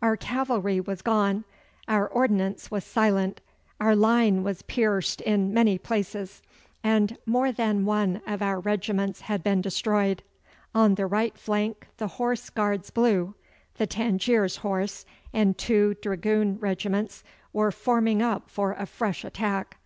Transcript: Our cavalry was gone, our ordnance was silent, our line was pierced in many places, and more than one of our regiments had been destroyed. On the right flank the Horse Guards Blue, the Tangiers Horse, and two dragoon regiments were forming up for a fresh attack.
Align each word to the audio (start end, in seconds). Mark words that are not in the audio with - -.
Our 0.00 0.16
cavalry 0.16 0.80
was 0.80 1.02
gone, 1.02 1.44
our 1.88 2.08
ordnance 2.08 2.70
was 2.70 2.84
silent, 2.84 3.42
our 3.78 3.94
line 3.94 4.42
was 4.42 4.62
pierced 4.62 5.20
in 5.20 5.52
many 5.52 5.76
places, 5.76 6.40
and 6.82 7.18
more 7.26 7.52
than 7.52 7.84
one 7.84 8.22
of 8.26 8.40
our 8.40 8.60
regiments 8.60 9.20
had 9.20 9.42
been 9.42 9.60
destroyed. 9.60 10.22
On 10.74 10.94
the 10.94 11.04
right 11.06 11.36
flank 11.36 11.86
the 11.98 12.08
Horse 12.08 12.48
Guards 12.48 12.88
Blue, 12.88 13.34
the 13.76 13.86
Tangiers 13.86 14.56
Horse, 14.56 15.04
and 15.34 15.58
two 15.58 15.96
dragoon 16.00 16.58
regiments 16.60 17.22
were 17.52 17.70
forming 17.70 18.22
up 18.22 18.48
for 18.48 18.72
a 18.72 18.86
fresh 18.86 19.22
attack. 19.22 19.76